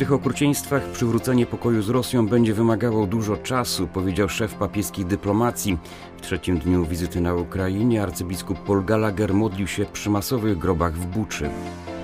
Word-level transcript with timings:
Tych 0.00 0.12
okrucieństwach 0.12 0.82
przywrócenie 0.82 1.46
pokoju 1.46 1.82
z 1.82 1.88
Rosją 1.88 2.28
będzie 2.28 2.54
wymagało 2.54 3.06
dużo 3.06 3.36
czasu, 3.36 3.86
powiedział 3.86 4.28
szef 4.28 4.54
papieskiej 4.54 5.04
dyplomacji. 5.04 5.78
W 6.16 6.20
trzecim 6.20 6.58
dniu 6.58 6.84
wizyty 6.84 7.20
na 7.20 7.34
Ukrainie 7.34 8.02
arcybiskup 8.02 8.58
Paul 8.58 8.84
Gallagher 8.84 9.34
modlił 9.34 9.66
się 9.66 9.86
przy 9.92 10.10
masowych 10.10 10.58
grobach 10.58 10.94
w 10.94 11.06
Buczy. 11.06 11.50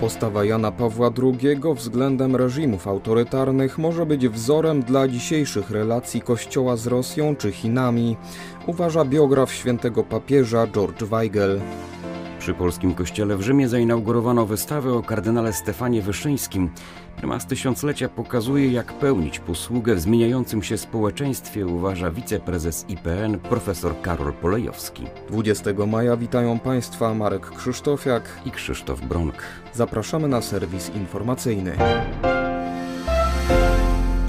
Postawa 0.01 0.45
Jana 0.45 0.73
Pawła 0.73 1.11
II 1.23 1.61
względem 1.75 2.37
reżimów 2.37 2.89
autorytarnych 2.89 3.79
może 3.79 4.07
być 4.07 4.29
wzorem 4.29 4.83
dla 4.83 5.09
dzisiejszych 5.09 5.71
relacji 5.71 6.21
Kościoła 6.21 6.77
z 6.77 6.87
Rosją 6.87 7.37
czy 7.37 7.53
Chinami, 7.53 8.17
uważa 8.67 9.05
biograf 9.05 9.53
świętego 9.53 10.05
papieża 10.05 10.67
George 10.67 11.03
Weigel. 11.05 11.61
Przy 12.47 12.55
polskim 12.55 12.95
kościele 12.95 13.37
w 13.37 13.43
Rzymie 13.43 13.69
zainaugurowano 13.69 14.47
wystawę 14.47 14.93
o 14.93 15.03
kardynale 15.03 15.53
Stefanie 15.53 16.03
Wyszyńskim. 16.03 16.71
Prymas 17.17 17.47
tysiąclecia 17.47 18.09
pokazuje, 18.09 18.73
jak 18.73 18.93
pełnić 18.93 19.39
posługę 19.39 19.95
w 19.95 20.01
zmieniającym 20.01 20.63
się 20.63 20.79
społeczeństwie, 20.79 21.67
uważa 21.67 22.11
wiceprezes 22.11 22.85
IPN 22.89 23.39
profesor 23.39 24.01
Karol 24.03 24.33
Polejowski. 24.33 25.07
20 25.29 25.71
maja 25.87 26.17
witają 26.17 26.59
Państwa 26.59 27.15
Marek 27.15 27.51
Krzysztofiak 27.51 28.23
i 28.45 28.51
Krzysztof 28.51 29.01
Bronk. 29.01 29.43
Zapraszamy 29.75 30.29
na 30.29 30.43
serwis 30.43 30.91
informacyjny. 30.95 31.77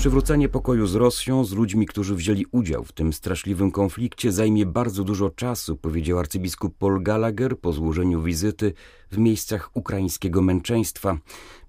Przywrócenie 0.08 0.50
pokoju 0.50 0.88
z 0.88 0.96
Rosją, 0.96 1.46
z 1.46 1.54
ludźmi, 1.54 1.86
którzy 1.86 2.16
wzięli 2.16 2.46
udział 2.52 2.84
w 2.84 2.92
tym 2.92 3.14
straszliwym 3.14 3.72
konflikcie, 3.72 4.32
zajmie 4.32 4.66
bardzo 4.66 5.04
dużo 5.04 5.30
czasu, 5.30 5.78
powiedział 5.78 6.20
arcybiskup 6.20 6.78
Paul 6.78 7.04
Gallagher 7.04 7.60
po 7.60 7.74
złożeniu 7.74 8.22
wizyty 8.22 8.74
w 9.12 9.18
miejscach 9.18 9.70
ukraińskiego 9.74 10.42
męczeństwa. 10.42 11.18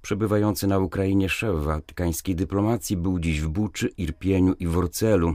Przebywający 0.02 0.66
na 0.66 0.78
Ukrainie 0.78 1.28
szef 1.28 1.56
watykańskiej 1.56 2.34
dyplomacji 2.34 2.96
był 2.96 3.18
dziś 3.18 3.40
w 3.40 3.48
Buczy, 3.48 3.88
Irpieniu 3.88 4.54
i 4.54 4.66
Worcelu. 4.66 5.34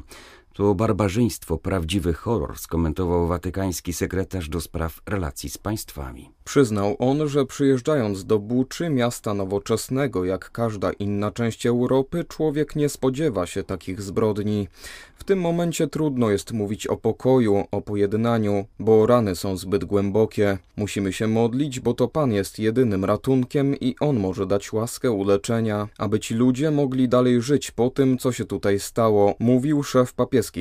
To 0.53 0.75
barbarzyństwo, 0.75 1.57
prawdziwy 1.57 2.13
horror, 2.13 2.57
skomentował 2.57 3.27
watykański 3.27 3.93
sekretarz 3.93 4.49
do 4.49 4.61
spraw 4.61 5.01
relacji 5.05 5.49
z 5.49 5.57
państwami. 5.57 6.29
Przyznał 6.43 6.95
on, 6.99 7.27
że 7.27 7.45
przyjeżdżając 7.45 8.25
do 8.25 8.39
Buczy, 8.39 8.89
miasta 8.89 9.33
nowoczesnego, 9.33 10.25
jak 10.25 10.51
każda 10.51 10.91
inna 10.91 11.31
część 11.31 11.65
Europy, 11.65 12.25
człowiek 12.27 12.75
nie 12.75 12.89
spodziewa 12.89 13.45
się 13.45 13.63
takich 13.63 14.01
zbrodni. 14.01 14.67
W 15.15 15.23
tym 15.23 15.39
momencie 15.39 15.87
trudno 15.87 16.29
jest 16.29 16.51
mówić 16.51 16.87
o 16.87 16.97
pokoju, 16.97 17.63
o 17.71 17.81
pojednaniu, 17.81 18.65
bo 18.79 19.05
rany 19.05 19.35
są 19.35 19.57
zbyt 19.57 19.85
głębokie. 19.85 20.57
Musimy 20.77 21.13
się 21.13 21.27
modlić, 21.27 21.79
bo 21.79 21.93
to 21.93 22.07
Pan 22.07 22.31
jest 22.31 22.59
jedynym 22.59 23.05
ratunkiem 23.05 23.75
i 23.79 23.95
On 23.99 24.19
może 24.19 24.45
dać 24.45 24.73
łaskę 24.73 25.11
uleczenia, 25.11 25.87
aby 25.97 26.19
ci 26.19 26.33
ludzie 26.33 26.71
mogli 26.71 27.09
dalej 27.09 27.41
żyć 27.41 27.71
po 27.71 27.89
tym, 27.89 28.17
co 28.17 28.31
się 28.31 28.45
tutaj 28.45 28.79
stało, 28.79 29.35
mówił 29.39 29.83
szef 29.83 30.13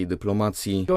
dyplomacji. 0.06 0.86
Uh, 0.88 0.96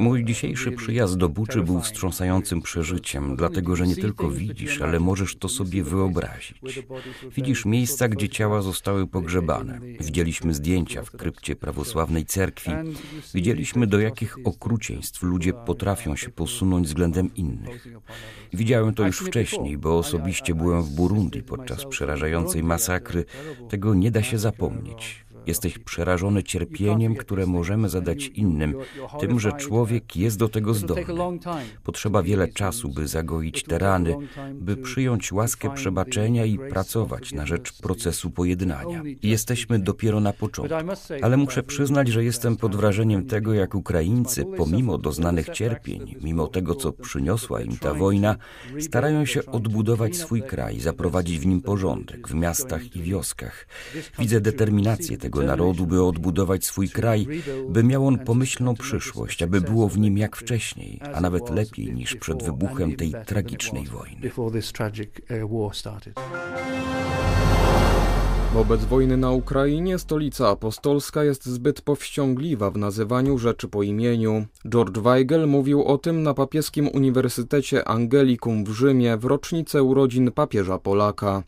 Mój 0.00 0.24
dzisiejszy 0.24 0.72
przyjazd 0.72 1.16
do 1.16 1.28
Buczy 1.28 1.62
był 1.62 1.80
wstrząsającym 1.80 2.62
przeżyciem, 2.62 3.36
dlatego 3.36 3.76
że 3.76 3.86
nie 3.86 3.96
tylko 3.96 4.30
widzisz, 4.30 4.80
ale 4.80 5.00
możesz 5.00 5.36
to 5.36 5.48
sobie 5.48 5.84
wyobrazić. 5.84 6.60
Widzisz 7.36 7.64
miejsca, 7.64 8.08
gdzie 8.08 8.28
ciała 8.28 8.62
zostały 8.62 9.06
pogrzebane. 9.06 9.80
Widzieliśmy 10.00 10.54
zdjęcia 10.54 11.02
w 11.02 11.10
krypcie 11.10 11.56
prawosławnej 11.56 12.26
cerkwi. 12.26 12.70
Widzieliśmy, 13.34 13.86
do 13.86 14.00
jakich 14.00 14.36
okrucieństw 14.44 15.22
ludzie 15.22 15.52
potrafią 15.52 16.16
się 16.16 16.28
posunąć 16.28 16.86
względem 16.86 17.34
innych. 17.34 17.88
Widziałem 18.52 18.94
to 18.94 19.06
już 19.06 19.20
wcześniej, 19.20 19.78
bo 19.78 19.98
osobiście 19.98 20.54
byłem 20.54 20.82
w 20.82 20.90
Burundi 20.90 21.42
podczas 21.42 21.84
przerażającej 21.84 22.62
masakry. 22.62 23.24
Tego 23.68 23.94
nie 23.94 24.10
da 24.10 24.22
się 24.22 24.38
zapomnieć. 24.38 25.25
Jesteś 25.46 25.78
przerażony 25.78 26.42
cierpieniem, 26.42 27.16
które 27.16 27.46
możemy 27.46 27.88
zadać 27.88 28.26
innym, 28.26 28.74
tym, 29.20 29.40
że 29.40 29.52
człowiek 29.52 30.16
jest 30.16 30.38
do 30.38 30.48
tego 30.48 30.74
zdolny. 30.74 31.04
Potrzeba 31.84 32.22
wiele 32.22 32.48
czasu, 32.48 32.88
by 32.88 33.08
zagoić 33.08 33.62
te 33.62 33.78
rany, 33.78 34.16
by 34.54 34.76
przyjąć 34.76 35.32
łaskę 35.32 35.74
przebaczenia 35.74 36.44
i 36.44 36.58
pracować 36.58 37.32
na 37.32 37.46
rzecz 37.46 37.72
procesu 37.72 38.30
pojednania. 38.30 39.02
Jesteśmy 39.22 39.78
dopiero 39.78 40.20
na 40.20 40.32
początku. 40.32 40.76
Ale 41.22 41.36
muszę 41.36 41.62
przyznać, 41.62 42.08
że 42.08 42.24
jestem 42.24 42.56
pod 42.56 42.76
wrażeniem 42.76 43.26
tego, 43.26 43.54
jak 43.54 43.74
Ukraińcy, 43.74 44.44
pomimo 44.56 44.98
doznanych 44.98 45.48
cierpień, 45.48 46.14
mimo 46.22 46.46
tego, 46.46 46.74
co 46.74 46.92
przyniosła 46.92 47.60
im 47.60 47.76
ta 47.76 47.94
wojna, 47.94 48.36
starają 48.80 49.24
się 49.24 49.46
odbudować 49.46 50.16
swój 50.16 50.42
kraj, 50.42 50.80
zaprowadzić 50.80 51.38
w 51.38 51.46
nim 51.46 51.60
porządek 51.62 52.28
w 52.28 52.34
miastach 52.34 52.96
i 52.96 53.02
wioskach. 53.02 53.66
Widzę 54.18 54.40
determinację 54.40 55.18
tego 55.18 55.35
narodu, 55.42 55.86
by 55.86 56.02
odbudować 56.02 56.64
swój 56.64 56.88
kraj, 56.88 57.26
by 57.68 57.84
miał 57.84 58.06
on 58.06 58.18
pomyślną 58.18 58.74
przyszłość, 58.74 59.42
aby 59.42 59.60
było 59.60 59.88
w 59.88 59.98
nim 59.98 60.18
jak 60.18 60.36
wcześniej, 60.36 61.00
a 61.14 61.20
nawet 61.20 61.50
lepiej 61.50 61.92
niż 61.92 62.16
przed 62.16 62.42
wybuchem 62.42 62.96
tej 62.96 63.14
tragicznej 63.26 63.86
wojny. 63.86 64.30
Wobec 68.56 68.84
wojny 68.84 69.16
na 69.16 69.30
Ukrainie 69.30 69.98
stolica 69.98 70.48
apostolska 70.48 71.24
jest 71.24 71.46
zbyt 71.46 71.80
powściągliwa 71.80 72.70
w 72.70 72.78
nazywaniu 72.78 73.38
rzeczy 73.38 73.68
po 73.68 73.82
imieniu. 73.82 74.46
George 74.68 74.98
Weigel 74.98 75.48
mówił 75.48 75.84
o 75.84 75.98
tym 75.98 76.22
na 76.22 76.34
papieskim 76.34 76.88
Uniwersytecie 76.88 77.88
Angelicum 77.88 78.64
w 78.64 78.68
Rzymie 78.68 79.16
w 79.16 79.24
rocznicę 79.24 79.82
urodzin 79.82 80.32
papieża 80.32 80.78
Polaka. 80.78 81.42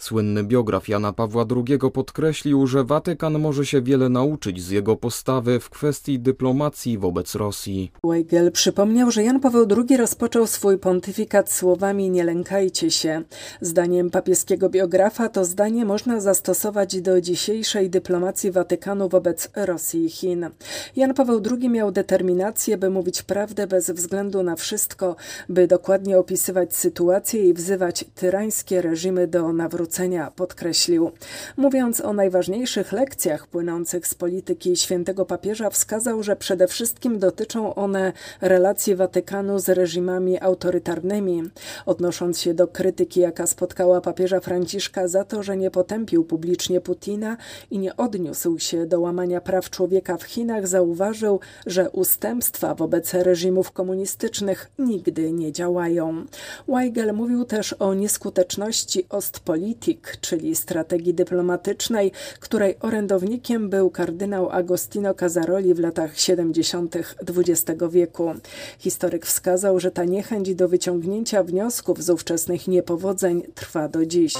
Słynny 0.00 0.44
biograf 0.44 0.88
Jana 0.88 1.12
Pawła 1.12 1.44
II 1.56 1.78
podkreślił, 1.92 2.66
że 2.66 2.84
Watykan 2.84 3.38
może 3.38 3.66
się 3.66 3.82
wiele 3.82 4.08
nauczyć 4.08 4.62
z 4.62 4.70
jego 4.70 4.96
postawy 4.96 5.60
w 5.60 5.70
kwestii 5.70 6.18
dyplomacji 6.18 6.98
wobec 6.98 7.34
Rosji. 7.34 7.92
Weigel 8.04 8.52
przypomniał, 8.52 9.10
że 9.10 9.24
Jan 9.24 9.40
Paweł 9.40 9.66
II 9.76 9.96
rozpoczął 9.96 10.46
swój 10.46 10.78
pontyfikat 10.78 11.52
słowami 11.52 12.10
nie 12.10 12.24
lękajcie 12.24 12.90
się. 12.90 13.22
Zdaniem 13.60 14.10
papieskiego 14.10 14.68
biografa 14.68 15.28
to 15.28 15.44
zdanie 15.44 15.84
można 15.84 16.20
zastosować 16.20 17.00
do 17.00 17.20
dzisiejszej 17.20 17.90
dyplomacji 17.90 18.50
Watykanu 18.50 19.08
wobec 19.08 19.50
Rosji 19.56 20.04
i 20.04 20.10
Chin. 20.10 20.50
Jan 20.96 21.14
Paweł 21.14 21.42
II 21.50 21.68
miał 21.68 21.92
determinację, 21.92 22.78
by 22.78 22.90
mówić 22.90 23.22
prawdę 23.22 23.66
bez 23.66 23.90
względu 23.90 24.42
na 24.42 24.56
wszystko, 24.56 25.16
by 25.48 25.66
dokładnie 25.66 26.18
opisywać 26.18 26.76
sytuację 26.76 27.48
i 27.48 27.54
wzywać 27.54 28.04
tyrańskie 28.14 28.82
reżimy 28.82 29.26
do 29.26 29.52
nawrócenia 29.52 29.89
podkreślił. 30.36 31.10
Mówiąc 31.56 32.00
o 32.00 32.12
najważniejszych 32.12 32.92
lekcjach 32.92 33.46
płynących 33.46 34.06
z 34.06 34.14
polityki 34.14 34.76
świętego 34.76 35.26
papieża, 35.26 35.70
wskazał, 35.70 36.22
że 36.22 36.36
przede 36.36 36.68
wszystkim 36.68 37.18
dotyczą 37.18 37.74
one 37.74 38.12
relacji 38.40 38.96
Watykanu 38.96 39.58
z 39.58 39.68
reżimami 39.68 40.40
autorytarnymi. 40.40 41.42
Odnosząc 41.86 42.40
się 42.40 42.54
do 42.54 42.68
krytyki, 42.68 43.20
jaka 43.20 43.46
spotkała 43.46 44.00
papieża 44.00 44.40
Franciszka 44.40 45.08
za 45.08 45.24
to, 45.24 45.42
że 45.42 45.56
nie 45.56 45.70
potępił 45.70 46.24
publicznie 46.24 46.80
Putina 46.80 47.36
i 47.70 47.78
nie 47.78 47.96
odniósł 47.96 48.58
się 48.58 48.86
do 48.86 49.00
łamania 49.00 49.40
praw 49.40 49.70
człowieka 49.70 50.16
w 50.16 50.22
Chinach, 50.22 50.68
zauważył, 50.68 51.40
że 51.66 51.90
ustępstwa 51.90 52.74
wobec 52.74 53.14
reżimów 53.14 53.72
komunistycznych 53.72 54.70
nigdy 54.78 55.32
nie 55.32 55.52
działają. 55.52 56.24
Weigel 56.68 57.14
mówił 57.14 57.44
też 57.44 57.72
o 57.72 57.94
nieskuteczności 57.94 59.06
Ostpolitik, 59.08 59.79
czyli 60.20 60.56
strategii 60.56 61.14
dyplomatycznej, 61.14 62.12
której 62.40 62.76
orędownikiem 62.80 63.70
był 63.70 63.90
kardynał 63.90 64.50
Agostino 64.50 65.14
Casaroli 65.14 65.74
w 65.74 65.78
latach 65.78 66.18
70. 66.18 66.96
XX 66.96 67.82
wieku. 67.90 68.34
Historyk 68.78 69.26
wskazał, 69.26 69.80
że 69.80 69.90
ta 69.90 70.04
niechęć 70.04 70.54
do 70.54 70.68
wyciągnięcia 70.68 71.42
wniosków 71.42 72.04
z 72.04 72.10
ówczesnych 72.10 72.68
niepowodzeń 72.68 73.42
trwa 73.54 73.88
do 73.88 74.06
dziś. 74.06 74.34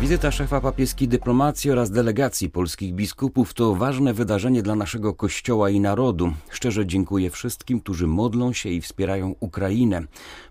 Wizyta 0.00 0.30
szefa 0.30 0.60
papieskiej 0.60 1.08
dyplomacji 1.08 1.70
oraz 1.70 1.90
delegacji 1.90 2.50
polskich 2.50 2.94
biskupów 2.94 3.54
to 3.54 3.74
ważne 3.74 4.14
wydarzenie 4.14 4.62
dla 4.62 4.74
naszego 4.74 5.14
Kościoła 5.14 5.70
i 5.70 5.80
narodu. 5.80 6.32
Szczerze 6.50 6.86
dziękuję 6.86 7.30
wszystkim, 7.30 7.80
którzy 7.80 8.06
modlą 8.06 8.52
się 8.52 8.68
i 8.68 8.80
wspierają 8.80 9.34
Ukrainę, 9.40 10.02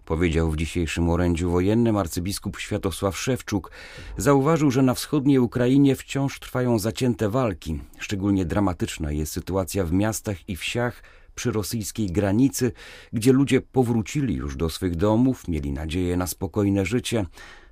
powiedział 0.06 0.52
w 0.52 0.58
dzisiejszym 0.58 1.10
orędziu 1.10 1.52
wojennym 1.52 1.98
arcybiskup 1.98 2.60
Światosław 2.60 3.18
Szewczuk. 3.18 3.72
Zauważył, 4.18 4.72
że 4.72 4.82
na 4.82 4.94
wschodniej 4.94 5.40
Ukrainie 5.40 5.96
wciąż 5.96 6.40
trwają 6.40 6.80
zacięte 6.80 7.30
walki. 7.30 7.80
Szczególnie 8.00 8.46
dramatyczna 8.46 9.12
jest 9.12 9.32
sytuacja 9.32 9.84
w 9.84 9.92
miastach 9.92 10.50
i 10.50 10.56
wsiach, 10.56 11.04
przy 11.36 11.52
rosyjskiej 11.52 12.08
granicy, 12.08 12.72
gdzie 13.14 13.34
ludzie 13.34 13.62
powrócili 13.62 14.36
już 14.36 14.56
do 14.56 14.70
swych 14.70 14.96
domów, 14.96 15.48
mieli 15.48 15.72
nadzieję 15.72 16.18
na 16.18 16.28
spokojne 16.28 16.86
życie, 16.86 17.26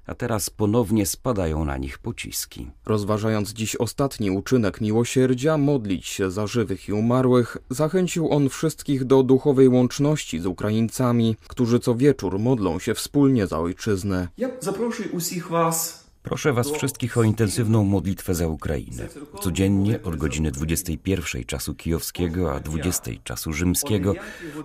a 0.08 0.16
teraz 0.16 0.50
ponownie 0.50 1.06
spadają 1.06 1.66
na 1.66 1.78
nich 1.78 1.98
pociski. 1.98 2.68
Rozważając 2.86 3.54
dziś 3.54 3.76
ostatni 3.76 4.32
uczynek 4.32 4.82
miłosierdzia, 4.82 5.58
modlić 5.58 6.08
się 6.08 6.32
za 6.32 6.48
żywych 6.48 6.90
i 6.90 6.94
umarłych, 6.94 7.58
zachęcił 7.70 8.32
on 8.32 8.50
wszystkich 8.50 9.04
do 9.04 9.24
duchowej 9.24 9.68
łączności 9.68 10.40
z 10.40 10.46
Ukraińcami, 10.46 11.36
którzy 11.48 11.80
co 11.80 11.96
wieczór 11.96 12.40
modlą 12.40 12.80
się 12.80 12.94
wspólnie 12.94 13.48
za 13.48 13.60
ojczyznę. 13.60 14.28
Ja 14.38 14.50
zaproszę 14.60 15.04
wszystkich 15.36 15.48
was 15.48 16.05
Proszę 16.26 16.54
Was 16.54 16.72
wszystkich 16.72 17.18
o 17.18 17.24
intensywną 17.24 17.84
modlitwę 17.84 18.36
za 18.36 18.48
Ukrainę. 18.48 19.08
Codziennie 19.42 20.02
od 20.04 20.16
godziny 20.16 20.52
21 20.52 21.44
czasu 21.44 21.76
kijowskiego, 21.76 22.54
a 22.54 22.60
20 22.60 23.12
czasu 23.24 23.54
rzymskiego 23.54 24.14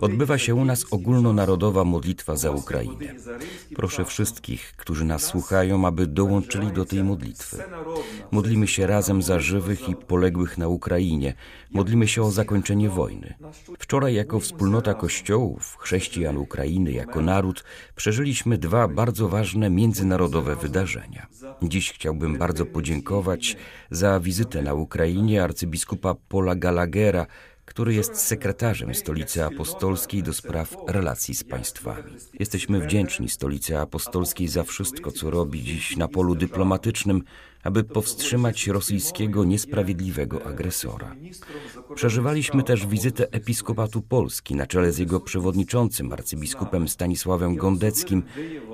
odbywa 0.01 0.39
się 0.39 0.55
u 0.55 0.65
nas 0.65 0.85
ogólnonarodowa 0.91 1.85
modlitwa 1.85 2.37
za 2.37 2.51
Ukrainę. 2.51 3.15
Proszę 3.75 4.05
wszystkich, 4.05 4.73
którzy 4.77 5.05
nas 5.05 5.23
słuchają, 5.23 5.87
aby 5.87 6.07
dołączyli 6.07 6.73
do 6.73 6.85
tej 6.85 7.05
modlitwy. 7.05 7.57
Modlimy 8.31 8.67
się 8.67 8.87
razem 8.87 9.23
za 9.23 9.41
żywych 9.41 9.89
i 9.89 9.97
poległych 9.97 10.59
na 10.59 10.69
Ukrainie. 10.69 11.35
Modlimy 11.71 12.09
się 12.09 12.23
o 12.23 12.31
zakończenie 12.31 12.89
wojny. 12.89 13.35
Wczoraj 13.79 14.15
jako 14.15 14.41
wspólnota 14.41 14.95
kościołów, 14.95 15.77
chrześcijan 15.81 16.37
Ukrainy, 16.37 16.93
jako 16.93 17.21
naród, 17.21 17.65
przeżyliśmy 17.97 18.59
dwa 18.59 18.89
bardzo 18.89 19.29
ważne 19.29 19.71
międzynarodowe 19.71 20.57
wydarzenia. 20.57 21.27
Dziś 21.63 21.93
chciałbym 21.93 22.39
bardzo 22.39 22.67
podziękować 22.67 23.57
za 23.91 24.21
wizytę 24.21 24.63
na 24.63 24.75
Ukrainie 24.75 25.43
arcybiskupa 25.43 26.15
Paula 26.29 26.55
Gallaghera, 26.55 27.27
który 27.71 27.95
jest 27.95 28.17
sekretarzem 28.17 28.95
Stolicy 28.95 29.45
Apostolskiej 29.45 30.23
do 30.23 30.33
spraw 30.33 30.77
relacji 30.87 31.35
z 31.35 31.45
państwami. 31.45 32.13
Jesteśmy 32.39 32.81
wdzięczni 32.81 33.29
Stolicy 33.29 33.79
Apostolskiej 33.79 34.49
za 34.49 34.63
wszystko, 34.63 35.13
co 35.13 35.31
robi 35.31 35.63
dziś 35.63 35.97
na 35.97 36.09
polu 36.09 36.35
dyplomatycznym, 36.35 37.23
aby 37.63 37.85
powstrzymać 37.85 38.67
rosyjskiego 38.67 39.45
niesprawiedliwego 39.45 40.47
agresora. 40.47 41.17
Przeżywaliśmy 41.95 42.63
też 42.63 42.87
wizytę 42.87 43.27
Episkopatu 43.33 44.03
Polski 44.03 44.55
na 44.55 44.67
czele 44.67 44.93
z 44.93 44.99
jego 44.99 45.21
przewodniczącym 45.21 46.13
arcybiskupem 46.13 46.89
Stanisławem 46.89 47.57
Gondeckim. 47.57 48.23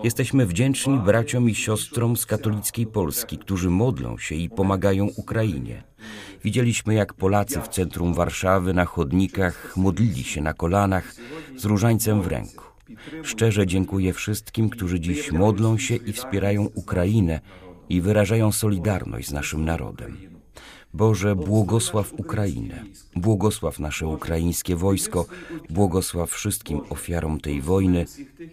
Jesteśmy 0.04 0.46
wdzięczni 0.46 0.98
braciom 0.98 1.50
i 1.50 1.54
siostrom 1.54 2.16
z 2.16 2.26
katolickiej 2.26 2.86
Polski, 2.86 3.38
którzy 3.38 3.70
modlą 3.70 4.18
się 4.18 4.34
i 4.34 4.50
pomagają 4.50 5.06
Ukrainie. 5.16 5.82
Widzieliśmy, 6.43 6.93
jak 6.93 7.13
Polacy 7.13 7.61
w 7.61 7.67
centrum 7.67 8.13
Warszawy 8.13 8.73
na 8.73 8.85
chodnikach 8.85 9.73
modlili 9.77 10.23
się 10.23 10.41
na 10.41 10.53
kolanach 10.53 11.15
z 11.57 11.65
różańcem 11.65 12.21
w 12.21 12.27
ręku. 12.27 12.63
Szczerze 13.23 13.67
dziękuję 13.67 14.13
wszystkim, 14.13 14.69
którzy 14.69 14.99
dziś 14.99 15.31
modlą 15.31 15.77
się 15.77 15.95
i 15.95 16.13
wspierają 16.13 16.69
Ukrainę 16.75 17.39
i 17.89 18.01
wyrażają 18.01 18.51
solidarność 18.51 19.27
z 19.27 19.33
naszym 19.33 19.65
narodem. 19.65 20.17
Boże, 20.93 21.35
błogosław 21.35 22.13
Ukrainę, 22.13 22.83
błogosław 23.15 23.79
nasze 23.79 24.07
ukraińskie 24.07 24.75
wojsko, 24.75 25.25
błogosław 25.69 26.31
wszystkim 26.31 26.81
ofiarom 26.89 27.39
tej 27.39 27.61
wojny 27.61 28.05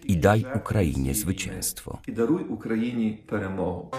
i 0.05 0.17
daj 0.17 0.45
Ukrainie 0.55 1.15
zwycięstwo. 1.15 1.99
I 2.07 2.13
daruj 2.13 2.43
Ukrainie 2.43 3.17
перемогу. 3.27 3.89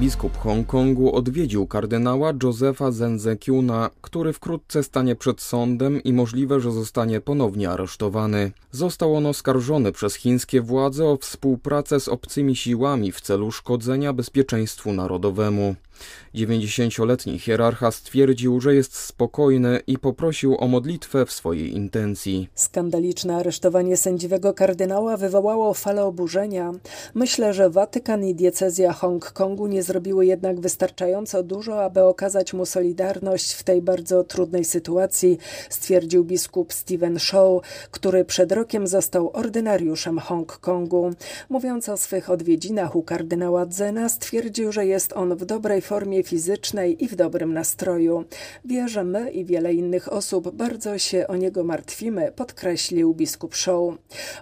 Biskup 0.00 0.38
Hongkongu 0.38 1.16
odwiedził 1.16 1.66
kardynała 1.66 2.32
Josefa 2.42 2.90
Zenzekiuna, 2.90 3.90
który 4.00 4.32
wkrótce 4.32 4.82
stanie 4.82 5.16
przed 5.16 5.40
sądem 5.40 6.02
i 6.02 6.12
możliwe, 6.12 6.60
że 6.60 6.72
zostanie 6.72 7.20
ponownie 7.20 7.70
aresztowany. 7.70 8.52
Został 8.72 9.16
on 9.16 9.26
oskarżony 9.26 9.92
przez 9.92 10.14
chińskie 10.14 10.60
władze 10.60 11.06
o 11.06 11.16
współpracę 11.16 12.00
z 12.00 12.08
obcymi 12.08 12.56
siłami 12.56 13.12
w 13.12 13.20
celu 13.20 13.50
szkodzenia 13.50 14.12
bezpieczeństwu 14.12 14.92
narodowemu. 14.92 15.74
90-letni 16.34 17.38
hierarcha 17.38 17.90
stwierdził, 17.90 18.60
że 18.60 18.74
jest 18.74 18.96
spokojny 18.96 19.80
i 19.86 19.98
poprosił 19.98 20.56
o 20.58 20.68
modlitwę 20.68 21.26
w 21.26 21.32
swojej 21.32 21.74
intencji. 21.74 22.48
Skandaliczne 22.54 23.36
aresztowanie 23.36 23.96
sędziwego 23.96 24.54
kardynała 24.54 25.16
wywołało 25.16 25.74
falę 25.74 26.04
oburzenia. 26.04 26.72
Myślę, 27.14 27.54
że 27.54 27.70
Watykan 27.70 28.24
i 28.24 28.34
diecezja 28.34 28.92
Hongkongu 28.92 29.66
nie 29.66 29.82
zrobiły 29.82 30.26
jednak 30.26 30.60
wystarczająco 30.60 31.42
dużo, 31.42 31.84
aby 31.84 32.02
okazać 32.02 32.52
mu 32.52 32.66
solidarność 32.66 33.52
w 33.52 33.62
tej 33.62 33.82
bardzo 33.82 34.24
trudnej 34.24 34.64
sytuacji, 34.64 35.38
stwierdził 35.70 36.24
biskup 36.24 36.72
Stephen 36.72 37.18
Shaw, 37.18 37.62
który 37.90 38.24
przed 38.24 38.52
rokiem 38.52 38.86
został 38.86 39.30
ordynariuszem 39.32 40.18
Hongkongu. 40.18 41.10
Mówiąc 41.48 41.88
o 41.88 41.96
swych 41.96 42.30
odwiedzinach 42.30 42.96
u 42.96 43.02
kardynała 43.02 43.66
Dzena, 43.66 44.08
stwierdził, 44.08 44.72
że 44.72 44.86
jest 44.86 45.12
on 45.12 45.36
w 45.36 45.44
dobrej 45.44 45.80
formie 45.84 46.22
fizycznej 46.22 47.04
i 47.04 47.08
w 47.08 47.16
dobrym 47.16 47.54
nastroju. 47.54 48.24
Wie, 48.64 48.88
że 48.88 49.04
my 49.04 49.30
i 49.30 49.44
wiele 49.44 49.74
innych 49.74 50.12
osób 50.12 50.50
bardzo 50.50 50.98
się 50.98 51.26
o 51.26 51.36
niego 51.36 51.64
martwimy, 51.64 52.32
podkreślił 52.32 53.14
biskup 53.14 53.56
Shaw. 53.56 53.94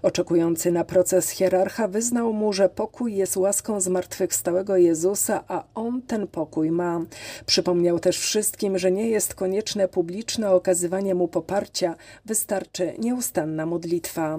Oczekujący 0.03 0.71
na 0.73 0.85
proces 0.85 1.31
hierarcha 1.31 1.89
wyznał 1.89 2.33
mu, 2.33 2.53
że 2.53 2.69
pokój 2.69 3.15
jest 3.17 3.37
łaską 3.37 3.81
zmartwychwstałego 3.81 4.77
Jezusa, 4.77 5.45
a 5.49 5.65
on 5.75 6.03
ten 6.03 6.27
pokój 6.27 6.71
ma. 6.71 7.01
Przypomniał 7.47 7.99
też 7.99 8.19
wszystkim, 8.19 8.79
że 8.79 8.93
nie 8.93 9.09
jest 9.09 9.35
konieczne 9.35 9.89
publiczne 9.89 10.51
okazywanie 10.51 11.15
mu 11.15 11.29
poparcia, 11.29 11.97
wystarczy 12.25 12.93
nieustanna 12.99 13.67
modlitwa. 13.67 14.39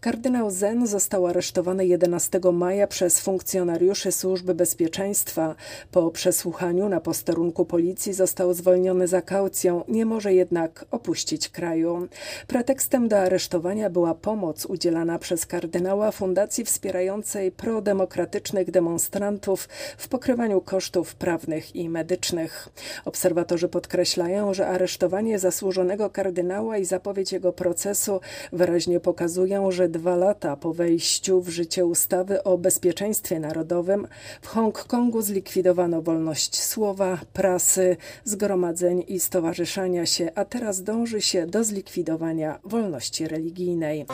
Kardynał 0.00 0.50
Zen 0.50 0.86
został 0.86 1.26
aresztowany 1.26 1.86
11 1.86 2.40
maja 2.52 2.86
przez 2.86 3.20
funkcjonariuszy 3.20 4.12
służby 4.12 4.54
bezpieczeństwa. 4.54 5.54
Po 5.90 6.10
przesłuchaniu 6.10 6.41
na 6.88 7.00
posterunku 7.00 7.64
policji 7.64 8.12
został 8.12 8.54
zwolniony 8.54 9.08
za 9.08 9.22
kaucją, 9.22 9.84
nie 9.88 10.06
może 10.06 10.34
jednak 10.34 10.84
opuścić 10.90 11.48
kraju. 11.48 12.08
Pretekstem 12.46 13.08
do 13.08 13.18
aresztowania 13.18 13.90
była 13.90 14.14
pomoc 14.14 14.66
udzielana 14.66 15.18
przez 15.18 15.46
kardynała 15.46 16.10
fundacji 16.10 16.64
wspierającej 16.64 17.52
prodemokratycznych 17.52 18.70
demonstrantów 18.70 19.68
w 19.98 20.08
pokrywaniu 20.08 20.60
kosztów 20.60 21.14
prawnych 21.14 21.76
i 21.76 21.88
medycznych. 21.88 22.68
Obserwatorzy 23.04 23.68
podkreślają, 23.68 24.54
że 24.54 24.66
aresztowanie 24.66 25.38
zasłużonego 25.38 26.10
kardynała 26.10 26.78
i 26.78 26.84
zapowiedź 26.84 27.32
jego 27.32 27.52
procesu 27.52 28.20
wyraźnie 28.52 29.00
pokazują, 29.00 29.70
że 29.70 29.88
dwa 29.88 30.16
lata 30.16 30.56
po 30.56 30.72
wejściu 30.72 31.40
w 31.40 31.48
życie 31.48 31.86
ustawy 31.86 32.42
o 32.42 32.58
bezpieczeństwie 32.58 33.40
narodowym 33.40 34.08
w 34.42 34.46
Hongkongu 34.46 35.22
zlikwidowano 35.22 36.02
wolność 36.02 36.31
słowa, 36.34 37.18
prasy, 37.32 37.96
zgromadzeń 38.24 39.04
i 39.08 39.20
stowarzyszania 39.20 40.06
się, 40.06 40.32
a 40.34 40.44
teraz 40.44 40.82
dąży 40.82 41.20
się 41.20 41.46
do 41.46 41.64
zlikwidowania 41.64 42.58
wolności 42.64 43.28
religijnej. 43.28 44.06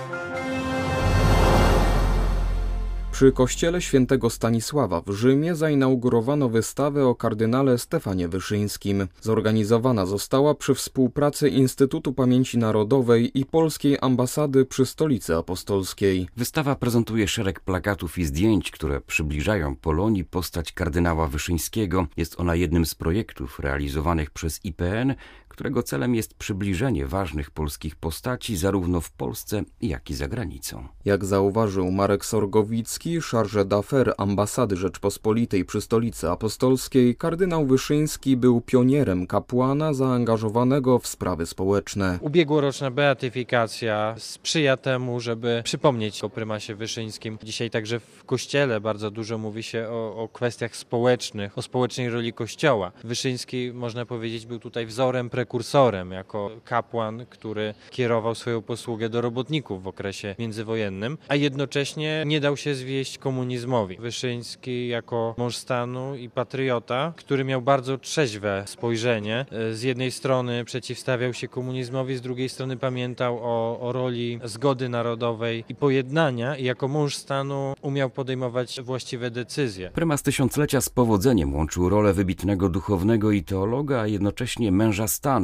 Przy 3.19 3.33
kościele 3.33 3.83
świętego 3.83 4.31
Stanisława 4.31 5.01
w 5.01 5.11
Rzymie 5.11 5.55
zainaugurowano 5.55 6.49
wystawę 6.49 7.07
o 7.07 7.15
kardynale 7.15 7.79
Stefanie 7.79 8.29
Wyszyńskim. 8.29 9.09
Zorganizowana 9.21 10.07
została 10.07 10.55
przy 10.55 10.75
współpracy 10.75 11.49
Instytutu 11.49 12.13
Pamięci 12.13 12.59
Narodowej 12.59 13.39
i 13.39 13.45
Polskiej 13.45 13.99
Ambasady 14.01 14.65
przy 14.65 14.87
Stolicy 14.87 15.37
Apostolskiej. 15.37 16.29
Wystawa 16.37 16.75
prezentuje 16.75 17.29
szereg 17.29 17.61
plakatów 17.61 18.19
i 18.19 18.25
zdjęć, 18.25 18.71
które 18.71 19.01
przybliżają 19.01 19.77
Polonii 19.77 20.25
postać 20.25 20.73
kardynała 20.73 21.29
Wyszyńskiego. 21.29 22.07
Jest 22.17 22.41
ona 22.41 22.55
jednym 22.55 22.87
z 22.87 22.95
projektów 22.95 23.61
realizowanych 23.61 24.31
przez 24.31 24.65
IPN, 24.65 25.15
którego 25.59 25.83
celem 25.83 26.15
jest 26.15 26.35
przybliżenie 26.35 27.07
ważnych 27.07 27.50
polskich 27.50 27.97
postaci 27.97 28.57
zarówno 28.57 29.00
w 29.00 29.11
Polsce, 29.11 29.62
jak 29.81 30.11
i 30.11 30.15
za 30.15 30.29
granicą. 30.29 30.87
Jak 31.05 31.25
zauważył 31.25 31.91
Marek 31.91 32.25
Sorgowicki, 32.25 33.21
charge 33.21 33.65
d'affaires 33.65 34.12
ambasady 34.19 34.77
Rzeczpospolitej 34.77 35.65
przy 35.65 35.81
Stolicy 35.81 36.31
Apostolskiej, 36.31 37.17
kardynał 37.17 37.67
Wyszyński 37.67 38.37
był 38.37 38.61
pionierem 38.61 39.27
kapłana 39.27 39.93
zaangażowanego 39.95 40.99
w 40.99 41.07
sprawy 41.07 41.47
społeczne. 41.47 42.19
Ubiegłoroczna 42.23 42.91
beatyfikacja 42.91 44.15
sprzyja 44.19 44.77
temu, 44.77 45.21
żeby 45.21 45.62
przypomnieć 45.65 46.25
o 46.25 46.31
prymasie 46.31 46.75
Wyszyńskim. 46.75 47.38
Dzisiaj 47.43 47.71
także 47.71 48.00
w 48.00 48.25
kościele 48.25 48.81
bardzo 48.81 49.11
dużo 49.11 49.38
mówi 49.38 49.62
się 49.62 49.88
o, 49.91 50.17
o 50.17 50.29
kwestiach 50.29 50.77
społecznych, 50.77 51.59
o 51.59 51.62
społecznej 51.62 52.11
roli 52.11 52.33
kościoła. 52.33 52.93
Wyszyński, 53.05 53.71
można 53.75 54.07
powiedzieć, 54.07 54.47
był 54.47 54.59
tutaj 54.59 54.87
wzorem, 54.87 55.31
prekursorem 55.31 55.48
prekursorem, 55.49 56.12
jako 56.12 56.50
kapłan, 56.64 57.26
który 57.31 57.75
kierował 57.90 58.35
swoją 58.35 58.62
posługę 58.62 59.09
do 59.09 59.21
robotników 59.21 59.83
w 59.83 59.87
okresie 59.87 60.35
międzywojennym, 60.38 61.19
a 61.28 61.35
jednocześnie 61.35 62.23
nie 62.26 62.40
dał 62.40 62.57
się 62.57 62.75
zwieść 62.75 63.19
komunizmowi. 63.19 63.97
Wyszyński 63.97 64.88
jako 64.88 65.35
mąż 65.38 65.57
stanu 65.57 66.14
i 66.17 66.31
patriota, 66.31 67.12
który 67.17 67.45
miał 67.45 67.62
bardzo 67.62 67.99
trzeźwe 67.99 68.64
spojrzenie. 68.67 69.47
Z 69.73 69.83
jednej 69.83 70.11
strony 70.11 70.64
przeciwstawiał 70.64 71.35
się 71.35 71.49
komunizmowi, 71.49 72.17
z 72.17 72.21
drugiej 72.21 72.49
strony 72.49 72.76
pamiętał 72.76 73.38
o, 73.43 73.81
o 73.81 73.93
roli 73.93 74.40
zgody 74.45 74.88
narodowej 74.88 75.64
i 75.69 75.75
pojednania 75.75 76.57
i 76.57 76.64
jako 76.64 76.88
mąż 76.88 77.17
stanu 77.17 77.75
umiał 77.83 78.11
podejmować 78.11 78.81
właściwe 78.81 79.31
decyzje. 79.31 79.90
Prymas 79.90 80.23
Tysiąclecia 80.23 80.81
z 80.81 80.88
powodzeniem 80.88 81.55
łączył 81.55 81.88
rolę 81.88 82.12
wybitnego 82.12 82.69
duchownego 82.69 83.31
i 83.31 83.43
teologa, 83.43 84.00
a 84.00 84.07
jednocześnie 84.07 84.73
męża 84.73 85.09
stanu. 85.09 85.38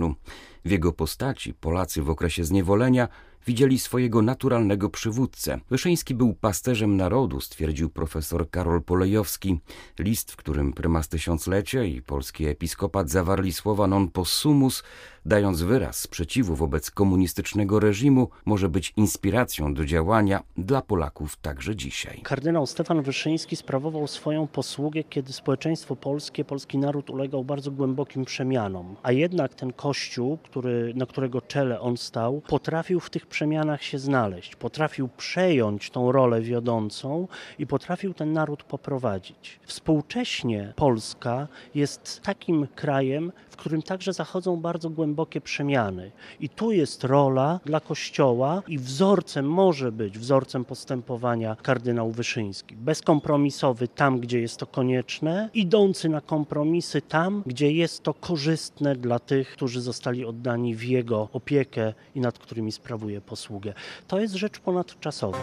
W 0.65 0.71
jego 0.71 0.93
postaci 0.93 1.55
Polacy 1.55 2.03
w 2.03 2.11
okresie 2.11 2.45
zniewolenia 2.45 3.09
widzieli 3.47 3.79
swojego 3.79 4.23
naturalnego 4.23 4.91
przywódcę. 4.91 5.61
Wyszyński 5.71 6.15
był 6.15 6.35
pasterzem 6.35 6.97
narodu, 6.97 7.41
stwierdził 7.41 7.91
profesor 7.91 8.51
Karol 8.51 8.83
Polejowski. 8.83 9.61
List, 9.99 10.33
w 10.33 10.37
którym 10.37 10.73
prymas 10.73 11.09
tysiąclecie 11.09 11.89
i 11.89 12.03
polski 12.03 12.47
episkopat 12.47 13.11
zawarli 13.11 13.53
słowa 13.53 13.87
non 13.87 14.09
possumus, 14.09 14.83
dając 15.27 15.63
wyraz 15.63 15.99
sprzeciwu 15.99 16.55
wobec 16.55 16.91
komunistycznego 16.91 17.81
reżimu, 17.81 18.29
może 18.45 18.69
być 18.69 18.93
inspiracją 18.97 19.75
do 19.75 19.85
działania 19.85 20.43
dla 20.57 20.83
Polaków 20.83 21.37
także 21.37 21.77
dzisiaj. 21.77 22.21
Kardynał 22.23 22.67
Stefan 22.67 23.03
Wyszyński 23.03 23.57
sprawował 23.57 24.07
swoją 24.07 24.47
posługę, 24.47 25.05
kiedy 25.05 25.33
społeczeństwo 25.33 25.97
polskie, 25.97 26.45
polski 26.45 26.79
naród 26.79 27.11
ulegał 27.11 27.45
bardzo 27.45 27.71
głębokim 27.71 28.25
przemianom. 28.25 28.97
A 29.03 29.13
jednak 29.13 29.55
ten 29.55 29.73
kościół, 29.73 30.39
który, 30.43 30.93
na 30.97 31.07
którego 31.07 31.41
czele 31.41 31.81
on 31.81 31.97
stał, 31.97 32.43
potrafił 32.49 33.01
w 33.01 33.11
tych 33.11 33.27
przemianach 33.35 33.83
się 33.83 33.99
znaleźć, 33.99 34.57
potrafił 34.57 35.09
przejąć 35.17 35.91
tą 35.91 36.13
rolę 36.13 36.41
wiodącą 36.41 37.29
i 37.59 37.67
potrafił 37.67 38.15
ten 38.15 38.33
naród 38.33 38.63
poprowadzić. 38.63 39.61
Współcześnie 39.63 40.73
Polska 40.77 41.49
jest 41.75 42.21
takim 42.23 42.67
krajem, 42.75 43.33
w 43.55 43.57
którym 43.57 43.83
także 43.83 44.13
zachodzą 44.13 44.57
bardzo 44.57 44.91
głębokie 44.91 45.41
przemiany. 45.41 46.11
I 46.41 46.49
tu 46.49 46.73
jest 46.73 47.05
rola 47.05 47.61
dla 47.65 47.81
Kościoła 47.81 48.63
i 48.69 48.79
wzorcem 48.79 49.47
może 49.49 49.93
być, 49.93 50.19
wzorcem 50.19 50.65
postępowania 50.65 51.57
kardynał 51.63 52.11
Wyszyński. 52.11 52.77
Bezkompromisowy 52.77 53.89
tam, 53.89 54.21
gdzie 54.21 54.41
jest 54.41 54.57
to 54.57 54.67
konieczne, 54.67 55.51
idący 55.55 56.09
na 56.09 56.21
kompromisy 56.21 57.03
tam, 57.03 57.43
gdzie 57.47 57.73
jest 57.73 58.03
to 58.03 58.15
korzystne 58.15 58.97
dla 58.97 59.19
tych, 59.19 59.53
którzy 59.53 59.81
zostali 59.81 60.25
oddani 60.25 60.75
w 60.75 60.85
jego 60.85 61.29
opiekę 61.33 61.95
i 62.15 62.21
nad 62.21 62.39
którymi 62.39 62.73
sprawuje 62.73 63.21
posługę. 63.21 63.75
To 64.09 64.21
jest 64.21 64.35
rzecz 64.35 64.59
ponadczasowa. 64.59 65.39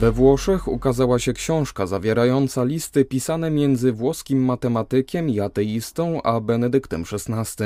We 0.00 0.12
Włoszech 0.12 0.68
ukazała 0.68 1.18
się 1.18 1.32
książka 1.32 1.86
zawierająca 1.86 2.64
listy 2.64 3.04
pisane 3.04 3.50
między 3.50 3.92
włoskim 3.92 4.44
matematykiem 4.44 5.30
i 5.30 5.40
ateistą 5.40 6.22
a 6.22 6.40
Benedyktem 6.40 7.04
XVI. 7.12 7.64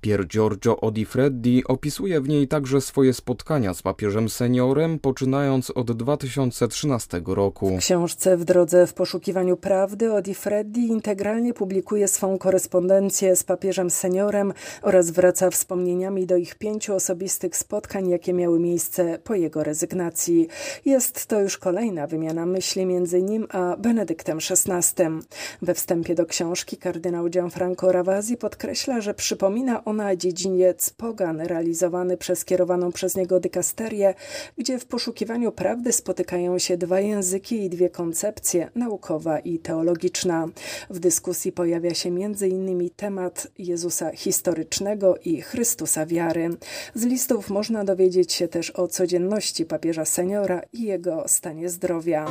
Pier 0.00 0.26
Giorgio 0.26 0.80
Odifreddi 0.80 1.64
opisuje 1.64 2.20
w 2.20 2.28
niej 2.28 2.48
także 2.48 2.80
swoje 2.80 3.14
spotkania 3.14 3.74
z 3.74 3.82
papieżem 3.82 4.28
seniorem, 4.28 4.98
poczynając 4.98 5.70
od 5.70 5.92
2013 5.92 7.22
roku. 7.26 7.76
W 7.76 7.80
książce 7.80 8.36
W 8.36 8.44
drodze 8.44 8.86
w 8.86 8.94
poszukiwaniu 8.94 9.56
prawdy 9.56 10.12
Odifreddi 10.12 10.86
integralnie 10.86 11.54
publikuje 11.54 12.08
swą 12.08 12.38
korespondencję 12.38 13.36
z 13.36 13.44
papieżem 13.44 13.90
seniorem 13.90 14.52
oraz 14.82 15.10
wraca 15.10 15.50
wspomnieniami 15.50 16.26
do 16.26 16.36
ich 16.36 16.54
pięciu 16.54 16.94
osobistych 16.94 17.56
spotkań, 17.56 18.08
jakie 18.08 18.32
miały 18.32 18.60
miejsce 18.60 19.18
po 19.24 19.34
jego 19.34 19.64
rezygnacji. 19.64 20.48
Jest 20.84 21.26
to 21.26 21.40
już 21.40 21.53
już 21.54 21.58
kolejna 21.58 22.06
wymiana 22.06 22.46
myśli 22.46 22.86
między 22.86 23.22
nim 23.22 23.46
a 23.50 23.76
Benedyktem 23.76 24.38
XVI. 24.50 25.04
We 25.62 25.74
wstępie 25.74 26.14
do 26.14 26.26
książki 26.26 26.76
kardynał 26.76 27.28
Gianfranco 27.28 27.92
Ravasi 27.92 28.36
podkreśla, 28.36 29.00
że 29.00 29.14
przypomina 29.14 29.84
ona 29.84 30.16
dziedziniec 30.16 30.90
pogan 30.90 31.40
realizowany 31.40 32.16
przez 32.16 32.44
kierowaną 32.44 32.92
przez 32.92 33.16
niego 33.16 33.40
dykasterię, 33.40 34.14
gdzie 34.58 34.78
w 34.78 34.86
poszukiwaniu 34.86 35.52
prawdy 35.52 35.92
spotykają 35.92 36.58
się 36.58 36.76
dwa 36.76 37.00
języki 37.00 37.64
i 37.64 37.70
dwie 37.70 37.90
koncepcje, 37.90 38.70
naukowa 38.74 39.38
i 39.38 39.58
teologiczna. 39.58 40.48
W 40.90 40.98
dyskusji 40.98 41.52
pojawia 41.52 41.94
się 41.94 42.08
m.in. 42.08 42.90
temat 42.96 43.46
Jezusa 43.58 44.10
historycznego 44.12 45.16
i 45.24 45.40
Chrystusa 45.40 46.06
wiary. 46.06 46.50
Z 46.94 47.04
listów 47.04 47.50
można 47.50 47.84
dowiedzieć 47.84 48.32
się 48.32 48.48
też 48.48 48.70
o 48.70 48.88
codzienności 48.88 49.66
papieża 49.66 50.04
seniora 50.04 50.62
i 50.72 50.82
jego 50.82 51.28
stanie 51.44 51.68
zdrowia. 51.68 52.26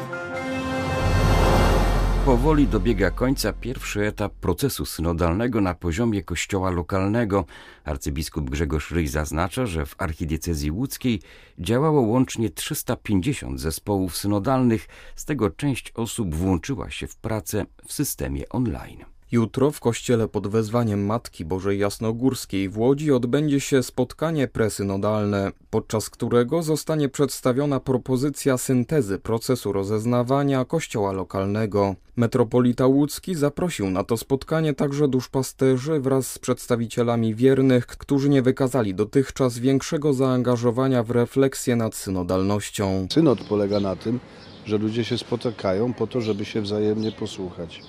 Powoli 2.26 2.68
dobiega 2.68 3.12
końca 3.12 3.54
pierwszy 3.54 4.08
etap 4.08 4.34
procesu 4.34 4.86
synodalnego 4.86 5.62
na 5.62 5.74
poziomie 5.74 6.24
kościoła 6.24 6.72
lokalnego. 6.72 7.46
Arcybiskup 7.84 8.50
Grzegorz 8.50 8.92
Ryj 8.92 9.08
zaznacza, 9.08 9.66
że 9.66 9.86
w 9.86 9.96
archidiecezji 9.98 10.72
łódzkiej 10.72 11.22
działało 11.60 12.02
łącznie 12.02 12.50
350 12.50 13.60
zespołów 13.60 14.18
synodalnych, 14.18 14.88
z 15.16 15.26
tego 15.26 15.50
część 15.50 15.92
osób 15.96 16.36
włączyła 16.36 16.90
się 16.90 17.08
w 17.08 17.16
pracę 17.16 17.66
w 17.88 17.94
systemie 17.94 18.50
online. 18.50 19.13
Jutro 19.34 19.72
w 19.72 19.80
kościele 19.80 20.28
pod 20.28 20.48
wezwaniem 20.48 21.06
Matki 21.06 21.46
Bożej 21.46 21.80
Jasnogórskiej 21.80 22.70
w 22.70 22.78
Łodzi 22.78 23.12
odbędzie 23.12 23.60
się 23.60 23.84
spotkanie 23.84 24.48
presynodalne, 24.48 25.52
podczas 25.70 26.10
którego 26.10 26.64
zostanie 26.64 27.10
przedstawiona 27.10 27.80
propozycja 27.80 28.58
syntezy 28.58 29.20
procesu 29.20 29.72
rozeznawania 29.74 30.66
kościoła 30.66 31.12
lokalnego. 31.12 31.96
Metropolita 32.16 32.88
Łódzki 32.88 33.36
zaprosił 33.36 33.90
na 33.90 34.04
to 34.04 34.18
spotkanie 34.18 34.74
także 34.74 35.08
duszpasterzy 35.08 36.00
wraz 36.00 36.32
z 36.32 36.40
przedstawicielami 36.40 37.36
wiernych, 37.36 37.88
którzy 37.88 38.30
nie 38.30 38.42
wykazali 38.42 38.96
dotychczas 38.96 39.60
większego 39.60 40.14
zaangażowania 40.14 41.04
w 41.04 41.12
refleksję 41.12 41.76
nad 41.76 41.96
synodalnością. 41.96 43.08
Synod 43.12 43.44
polega 43.44 43.80
na 43.80 43.96
tym, 43.96 44.20
że 44.66 44.78
ludzie 44.78 45.04
się 45.04 45.18
spotykają 45.18 45.94
po 45.94 46.08
to, 46.08 46.22
żeby 46.22 46.46
się 46.46 46.62
wzajemnie 46.62 47.12
posłuchać 47.12 47.82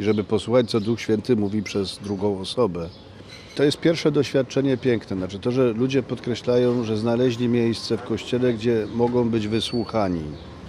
i 0.00 0.02
żeby 0.02 0.24
posłuchać, 0.24 0.70
co 0.70 0.80
Duch 0.80 1.00
Święty 1.00 1.36
mówi 1.36 1.62
przez 1.62 1.98
drugą 1.98 2.40
osobę. 2.40 2.88
To 3.56 3.64
jest 3.64 3.80
pierwsze 3.80 4.12
doświadczenie 4.12 4.76
piękne, 4.76 5.16
znaczy 5.16 5.38
to, 5.38 5.50
że 5.50 5.72
ludzie 5.72 6.02
podkreślają, 6.02 6.84
że 6.84 6.96
znaleźli 6.96 7.48
miejsce 7.48 7.96
w 7.96 8.02
kościele, 8.02 8.52
gdzie 8.52 8.86
mogą 8.94 9.28
być 9.28 9.48
wysłuchani. 9.48 10.22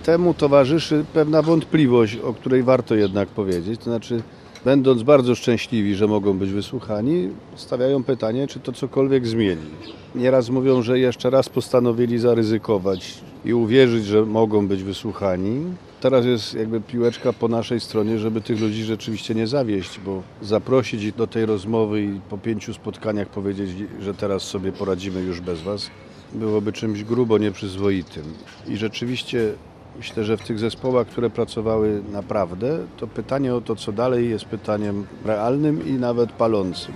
Temu 0.03 0.33
towarzyszy 0.33 1.05
pewna 1.13 1.41
wątpliwość, 1.41 2.15
o 2.15 2.33
której 2.33 2.63
warto 2.63 2.95
jednak 2.95 3.29
powiedzieć, 3.29 3.77
to 3.79 3.83
znaczy 3.83 4.21
będąc 4.65 5.03
bardzo 5.03 5.35
szczęśliwi, 5.35 5.95
że 5.95 6.07
mogą 6.07 6.37
być 6.37 6.51
wysłuchani, 6.51 7.29
stawiają 7.55 8.03
pytanie, 8.03 8.47
czy 8.47 8.59
to 8.59 8.71
cokolwiek 8.71 9.27
zmieni. 9.27 9.69
Nieraz 10.15 10.49
mówią, 10.49 10.81
że 10.81 10.99
jeszcze 10.99 11.29
raz 11.29 11.49
postanowili 11.49 12.19
zaryzykować 12.19 13.13
i 13.45 13.53
uwierzyć, 13.53 14.05
że 14.05 14.25
mogą 14.25 14.67
być 14.67 14.83
wysłuchani. 14.83 15.65
Teraz 16.01 16.25
jest 16.25 16.53
jakby 16.53 16.81
piłeczka 16.81 17.33
po 17.33 17.47
naszej 17.47 17.79
stronie, 17.79 18.19
żeby 18.19 18.41
tych 18.41 18.59
ludzi 18.59 18.83
rzeczywiście 18.83 19.35
nie 19.35 19.47
zawieść, 19.47 19.99
bo 20.05 20.21
zaprosić 20.41 21.03
ich 21.03 21.15
do 21.15 21.27
tej 21.27 21.45
rozmowy 21.45 22.01
i 22.01 22.19
po 22.29 22.37
pięciu 22.37 22.73
spotkaniach 22.73 23.27
powiedzieć, 23.29 23.69
że 24.01 24.13
teraz 24.13 24.43
sobie 24.43 24.71
poradzimy 24.71 25.21
już 25.21 25.41
bez 25.41 25.61
was, 25.61 25.89
byłoby 26.33 26.73
czymś 26.73 27.03
grubo 27.03 27.37
nieprzyzwoitym. 27.37 28.23
I 28.67 28.77
rzeczywiście 28.77 29.53
myślę, 29.97 30.23
że 30.23 30.37
w 30.37 30.43
tych 30.43 30.59
zespołach, 30.59 31.07
które 31.07 31.29
pracowały 31.29 32.03
naprawdę, 32.11 32.79
to 32.97 33.07
pytanie 33.07 33.55
o 33.55 33.61
to, 33.61 33.75
co 33.75 33.91
dalej, 33.91 34.29
jest 34.29 34.45
pytaniem 34.45 35.07
realnym 35.25 35.87
i 35.87 35.93
nawet 35.93 36.31
palącym. 36.31 36.93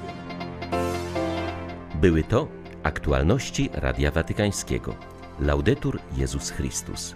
Były 2.02 2.24
to 2.24 2.48
aktualności 2.84 3.70
Radia 3.74 4.12
Watykańskiego. 4.12 4.96
Laudetur 5.40 6.00
Jezus 6.18 6.50
Chrystus. 6.50 7.14